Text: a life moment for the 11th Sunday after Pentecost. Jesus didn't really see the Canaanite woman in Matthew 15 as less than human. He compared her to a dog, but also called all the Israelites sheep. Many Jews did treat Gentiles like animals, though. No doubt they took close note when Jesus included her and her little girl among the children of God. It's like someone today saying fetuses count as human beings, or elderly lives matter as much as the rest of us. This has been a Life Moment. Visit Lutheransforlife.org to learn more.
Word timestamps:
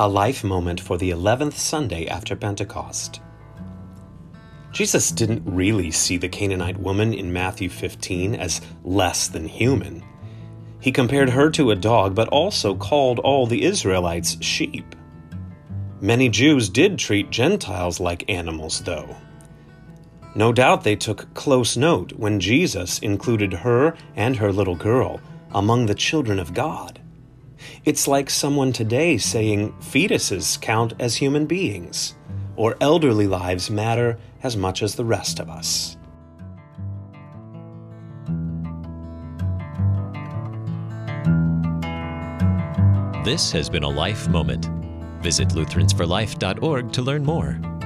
a 0.00 0.08
life 0.08 0.42
moment 0.42 0.80
for 0.80 0.96
the 0.96 1.10
11th 1.10 1.52
Sunday 1.52 2.06
after 2.06 2.34
Pentecost. 2.34 3.20
Jesus 4.72 5.10
didn't 5.10 5.42
really 5.44 5.90
see 5.90 6.16
the 6.16 6.26
Canaanite 6.26 6.78
woman 6.78 7.12
in 7.12 7.34
Matthew 7.34 7.68
15 7.68 8.34
as 8.34 8.62
less 8.82 9.28
than 9.28 9.46
human. 9.46 10.02
He 10.80 10.90
compared 10.90 11.28
her 11.28 11.50
to 11.50 11.70
a 11.70 11.76
dog, 11.76 12.14
but 12.14 12.28
also 12.28 12.74
called 12.74 13.18
all 13.18 13.46
the 13.46 13.62
Israelites 13.62 14.42
sheep. 14.42 14.96
Many 16.00 16.30
Jews 16.30 16.70
did 16.70 16.98
treat 16.98 17.28
Gentiles 17.28 18.00
like 18.00 18.24
animals, 18.30 18.80
though. 18.80 19.14
No 20.34 20.50
doubt 20.50 20.82
they 20.82 20.96
took 20.96 21.34
close 21.34 21.76
note 21.76 22.14
when 22.14 22.40
Jesus 22.40 23.00
included 23.00 23.52
her 23.52 23.94
and 24.16 24.34
her 24.36 24.50
little 24.50 24.76
girl 24.76 25.20
among 25.52 25.84
the 25.84 25.94
children 25.94 26.38
of 26.38 26.54
God. 26.54 27.00
It's 27.84 28.08
like 28.08 28.30
someone 28.30 28.72
today 28.72 29.18
saying 29.18 29.72
fetuses 29.80 30.60
count 30.60 30.94
as 30.98 31.16
human 31.16 31.46
beings, 31.46 32.14
or 32.56 32.76
elderly 32.80 33.26
lives 33.26 33.70
matter 33.70 34.18
as 34.42 34.56
much 34.56 34.82
as 34.82 34.94
the 34.94 35.04
rest 35.04 35.40
of 35.40 35.48
us. 35.48 35.96
This 43.24 43.52
has 43.52 43.68
been 43.68 43.82
a 43.82 43.88
Life 43.88 44.28
Moment. 44.28 44.66
Visit 45.22 45.48
Lutheransforlife.org 45.50 46.92
to 46.92 47.02
learn 47.02 47.24
more. 47.24 47.79